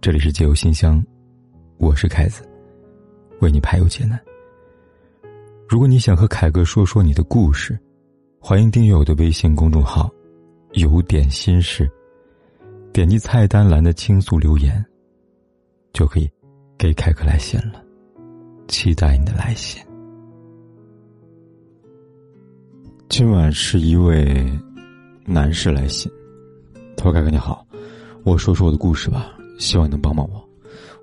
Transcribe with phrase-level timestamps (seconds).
[0.00, 1.04] 这里是解忧信箱，
[1.76, 2.42] 我是凯子，
[3.40, 4.18] 为你排忧解难。
[5.68, 7.78] 如果你想和凯哥说说你的故事，
[8.40, 10.10] 欢迎订阅我的微信公众号
[10.72, 11.86] “有点心事”，
[12.94, 14.82] 点击菜单栏的倾诉留言，
[15.92, 16.26] 就可以
[16.78, 17.84] 给凯哥来信了。
[18.68, 19.84] 期待你的来信。
[23.10, 24.50] 今晚是一位
[25.26, 26.10] 男士来信，
[26.96, 27.66] 他说：“凯哥你好，
[28.24, 30.44] 我说说我的故事吧。”希望你能帮帮我。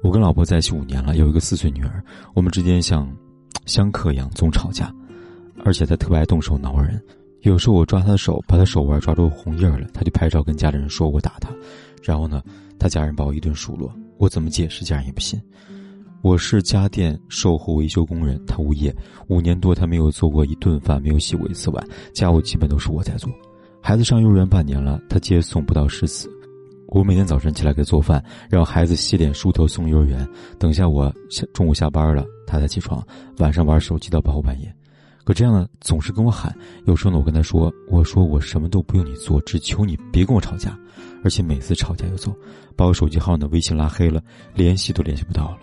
[0.03, 2.03] 我跟老婆在一起五年了，有一个四岁女儿。
[2.33, 3.09] 我们之间像
[3.65, 4.93] 相克一样，总吵架，
[5.63, 7.01] 而且她特别爱动手挠人。
[7.41, 11.49] 有时候我抓她的手，把她手腕抓住红印儿了，她就拍照跟家里人说我打她。
[12.03, 12.43] 然后呢，
[12.79, 13.91] 她家人把我一顿数落。
[14.17, 15.39] 我怎么解释，家人也不信。
[16.23, 18.93] 我是家电售后维修工人，她无业，
[19.27, 23.31] 五年多她没有做过一顿饭，没有洗过一次碗，家务基本都是我在做。
[23.81, 26.29] 孩子上幼儿园半年了，她接送不到十次。
[26.87, 30.27] 我每天早晨起来给做饭，让孩子洗脸梳头送幼儿园。
[30.57, 33.05] 等下我下中午下班了，他才起床。
[33.39, 34.73] 晚上玩手机到后半夜，
[35.25, 36.55] 可这样呢总是跟我喊。
[36.85, 40.77] 有时候呢我跟他说：“我说我什么都不用你做，只求你别跟我吵架。”
[41.25, 42.33] 而且每次吵架就走，
[42.75, 44.21] 把我手机号呢微信拉黑了，
[44.55, 45.57] 联系都联系不到了。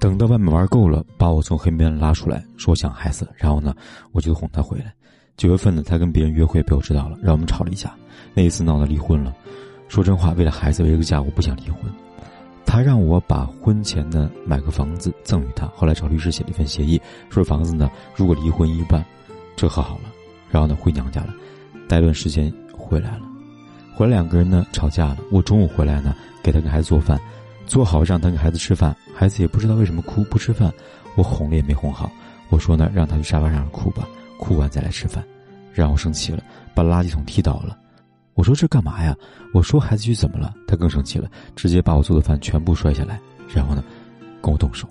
[0.00, 3.28] 等到外面玩够了，把我从黑名单拉出来，说想孩子。
[3.36, 3.72] 然后呢
[4.10, 4.92] 我就哄他回来。
[5.36, 7.94] 九月份呢他跟别人约会被我知道了，让我们吵了一架。
[8.34, 9.32] 那一次闹得离婚了。
[9.88, 11.82] 说真话，为了孩子，为了家，我不想离婚。
[12.64, 19.02] 他让我把婚前呢买个房子赠与他，后来找律师写了一份协议，说房子呢如果离婚一半，
[19.56, 20.10] 这和好了。
[20.50, 21.34] 然后呢回娘家了，
[21.88, 23.22] 待段时间回来了，
[23.94, 25.18] 回来两个人呢吵架了。
[25.30, 27.18] 我中午回来呢给他给孩子做饭，
[27.66, 30.70] 做好让他给孩子吃饭，孩子也不知道为什么哭不吃饭，
[31.16, 32.10] 我哄了也没哄好。
[32.50, 34.06] 我说呢让他去沙发上哭吧，
[34.38, 35.24] 哭完再来吃饭，
[35.72, 36.42] 然后生气了，
[36.74, 37.76] 把垃圾桶踢倒了。
[38.38, 39.16] 我说这干嘛呀？
[39.52, 40.54] 我说孩子去怎么了？
[40.64, 43.20] 他更生气了，直接把我做的饭全部摔下来，
[43.52, 43.82] 然后呢，
[44.40, 44.88] 跟我动手。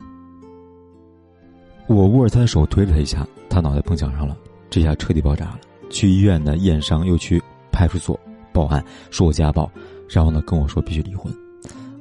[1.87, 4.37] 我握着他的手推了他一下，他脑袋碰墙上了，
[4.69, 5.59] 这下彻底爆炸了。
[5.89, 8.19] 去医院呢验伤，又去派出所
[8.51, 9.71] 报案，说我家暴，
[10.09, 11.33] 然后呢跟我说必须离婚，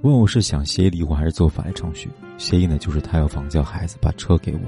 [0.02, 2.10] 问我是想协议离婚还是走法律程序？
[2.38, 4.60] 协议呢就是他要房子要孩子，把车给我。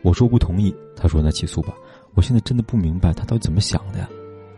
[0.00, 1.74] 我说不同意，他说那起诉吧。
[2.14, 4.08] 我现在真的不明白他到底怎么想的呀？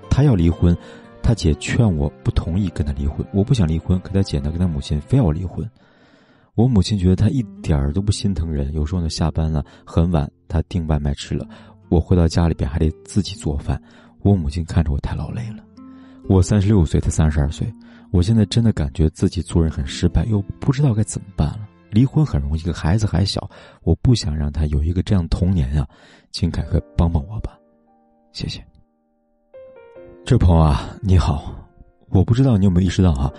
[0.08, 0.76] 他要离婚。
[1.22, 5.68] 他姐劝我不同意跟他离婚，我不想离婚，可他姐呢跟他母亲非要离婚。
[6.54, 11.46] 我母亲觉得他一点儿都不心疼人，有时候呢下班了很晚，他订外卖吃了，
[11.88, 13.80] 我回到家里边还得自己做饭。
[14.20, 15.64] 我母亲看着我太劳累了。
[16.28, 17.72] 我三十六岁，他三十二岁，
[18.10, 21.68] 我现在真的感觉自己做人很失败，又不知道该怎么办了。
[21.90, 23.50] 离婚很容易，个孩子还小，
[23.82, 25.88] 我不想让他有一个这样童年啊，
[26.30, 27.58] 请凯哥帮帮我吧，
[28.32, 28.64] 谢谢。
[30.24, 31.52] 这朋友啊，你好，
[32.10, 33.30] 我不知道你有没有意识到啊，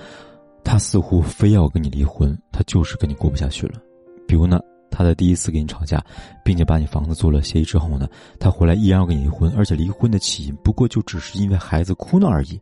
[0.66, 3.80] 他似乎非要跟你离婚，他就是跟你过不下去了。
[4.28, 4.60] 比如呢，
[4.92, 6.04] 他在第一次跟你吵架，
[6.44, 8.08] 并且把你房子做了协议之后呢，
[8.38, 12.60] 他回来依然要跟你离婚，而且离婚的起因不过就只是因为孩子哭闹而已。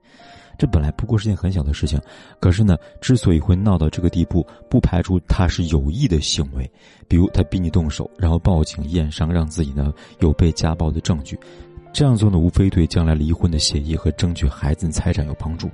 [0.58, 2.00] 这本来不过是件很小的事情，
[2.40, 6.72] 可是呢，之所以会闹到这个地步，不排除他是有意的行为，
[7.08, 11.38] 比如他逼你动手，然后报警验伤，让自己呢有被家暴的证据。
[11.94, 15.70] 这样做呢，无非对将来离婚的协议和争取孩子财产有帮助，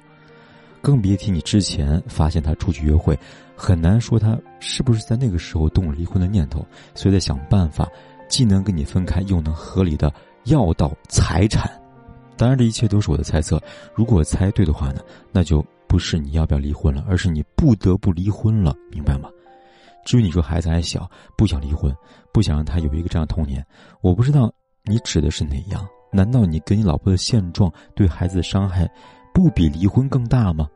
[0.82, 3.18] 更别提你之前发现他出去约会，
[3.56, 7.88] 很难说他是不是在那个时候动了离婚的念头，所以在想办法，
[8.28, 10.12] 既能跟你分开，又能合理的
[10.46, 11.70] 要到财产。
[12.36, 13.62] 当然，这一切都是我的猜测。
[13.96, 15.02] 如果猜对的话呢，
[15.32, 19.30] 那就不是你要不要离婚了，而是你不得不离婚了，明白吗？
[20.06, 21.96] 至于你说孩子还小，不想离婚，
[22.32, 23.66] 不想让他有一个这样的童年，
[24.02, 24.52] 我不知道
[24.84, 25.88] 你指的是哪样。
[26.12, 28.90] 难道你跟你老婆的现状对孩子的伤害，
[29.34, 30.68] 不比离婚更大吗？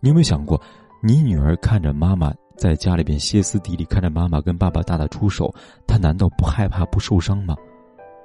[0.00, 0.60] 你有没有想过，
[1.02, 5.52] 你女儿看着妈妈在家里边歇斯底里，看着妈妈跟爸爸大打出手，
[5.86, 7.56] 她难道不害怕、不受伤吗？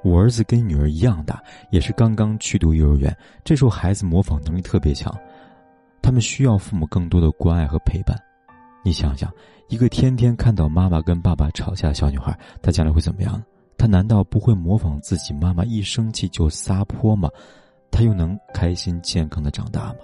[0.03, 1.41] 我儿子跟女儿一样大，
[1.72, 5.12] 也是刚刚去读幼儿园，这时候孩子模仿能力特别强，
[6.01, 8.15] 他们需要父母更多的关爱和陪伴。
[8.83, 9.31] 你想想，
[9.68, 13.42] 一个天天看到妈妈跟爸爸吵架的小女孩，她将来会怎么样？
[13.77, 17.30] 他难道不会模仿自己妈妈一生气就撒泼吗？
[17.92, 20.00] 他又能开心健康的长大吗？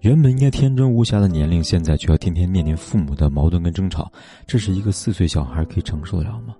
[0.00, 4.10] 原本应该天真无瑕的年龄，现在却要天天面临父母的矛盾跟争吵，
[4.46, 6.54] 这是一个四岁小孩可以承受得了吗？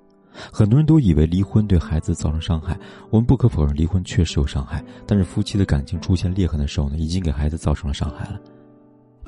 [0.53, 2.77] 很多人都以为离婚对孩子造成伤害，
[3.11, 8.41] 我们不可否认离婚确实有伤害，但是夫妻的感情出现裂痕的时候呢，已经给孩子造成了伤害了，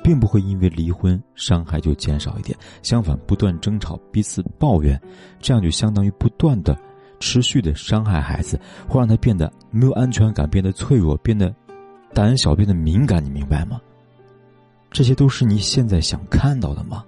[0.03, 4.99] 并不会因为离婚伤害就减少一点，相反，不断争吵彼此抱怨，
[5.39, 6.77] 这样就相当于不断的。
[7.19, 11.53] 持续的伤害孩子，会让他变得没有安全感，变得脆弱，变得
[12.13, 13.23] 胆小，变得敏感。
[13.23, 13.81] 你明白吗？
[14.91, 17.03] 这些都是你现在想看到的吗？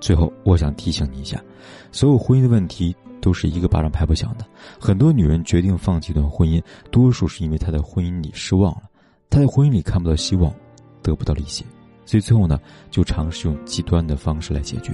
[0.00, 1.42] 最后，我想提醒你一下，
[1.90, 4.44] 所有婚姻的问题都是一个巴掌拍不响的。
[4.78, 8.82] 很多女人决定放弃一段婚姻，多数是因为她在婚姻里失望了，
[9.28, 10.54] 她在婚姻里看不到希望，
[11.02, 11.64] 得不到理解，
[12.04, 14.92] 所以最后呢，就尝试用极端的方式来解决。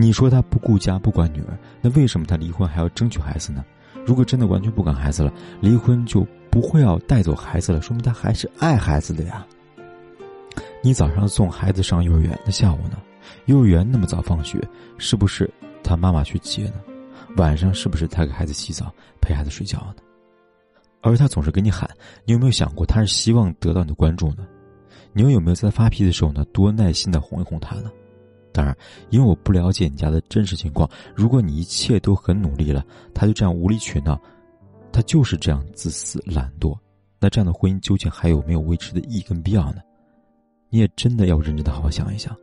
[0.00, 3.64] 你说他不顾家不管女儿，那为什么他离婚还要争取孩子呢？
[4.06, 9.44] 如果真的完全不管孩子了，离婚就不会要带走孩子了，说明他还是爱孩子的呀。
[10.84, 13.02] 你早上送孩子上幼儿园，那下午呢？
[13.46, 14.62] 幼儿园那么早放学，
[14.98, 15.50] 是不是
[15.82, 16.74] 他妈妈去接呢？
[17.36, 19.96] 晚上是不是他给孩子洗澡、陪孩子睡觉呢？
[21.00, 21.90] 而他总是跟你喊，
[22.24, 24.46] 你有没有想过他是希望得到你的关注呢？
[25.12, 27.90] 你又有没有在他发脾气的时候呢，多耐心的哄一哄他呢？
[28.58, 28.76] 当然，
[29.10, 30.90] 因为我不了解你家的真实情况。
[31.14, 32.84] 如果你一切都很努力了，
[33.14, 34.20] 他就这样无理取闹，
[34.90, 36.76] 他就是这样自私懒惰，
[37.20, 39.80] 那这样的婚姻究竟还有没有维持的意义跟必要呢？
[40.70, 42.36] 你也真的要认真的好好想一想。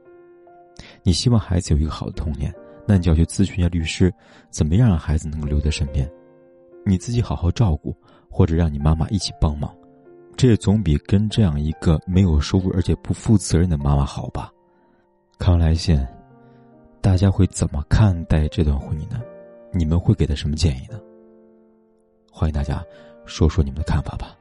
[1.03, 2.49] 你希望孩子有一个好的童年，
[2.87, 4.09] 那你就要去咨询一下律师，
[4.49, 6.09] 怎么样让孩子能够留在身边？
[6.85, 7.93] 你自己好好照顾，
[8.29, 9.69] 或者让你妈妈一起帮忙，
[10.37, 14.49] 这也总比跟这样一个没有收入而且不负责任的妈妈好吧？
[15.37, 15.99] 看完来信，
[17.01, 19.21] 大家会怎么看待这段婚姻呢？
[19.71, 20.99] 你们会给他什么建议呢？
[22.31, 22.83] 欢迎大家
[23.25, 24.35] 说说你们的看法吧。